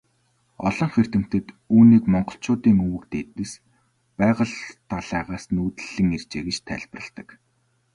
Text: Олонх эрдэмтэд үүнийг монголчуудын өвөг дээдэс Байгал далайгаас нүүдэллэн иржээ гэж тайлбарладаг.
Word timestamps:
Олонх 0.67 0.95
эрдэмтэд 1.01 1.47
үүнийг 1.75 2.03
монголчуудын 2.13 2.77
өвөг 2.87 3.03
дээдэс 3.13 3.51
Байгал 4.17 4.53
далайгаас 4.89 5.45
нүүдэллэн 5.55 6.09
иржээ 6.17 6.41
гэж 6.45 6.57
тайлбарладаг. 6.67 7.29